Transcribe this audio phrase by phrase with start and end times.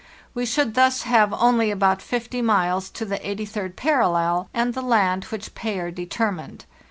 [0.33, 5.25] We should thus have only about 50 miles to the 83d parallel and the land
[5.25, 6.65] which Payer determined.